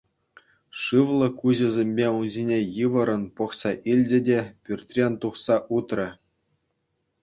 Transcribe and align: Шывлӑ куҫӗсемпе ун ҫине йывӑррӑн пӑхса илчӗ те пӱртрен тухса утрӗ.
Шывлӑ 0.83 1.27
куҫӗсемпе 1.41 2.07
ун 2.17 2.25
ҫине 2.37 2.59
йывӑррӑн 2.77 3.23
пӑхса 3.37 3.71
илчӗ 3.95 4.19
те 4.33 4.39
пӱртрен 4.67 5.13
тухса 5.25 5.55
утрӗ. 5.81 6.09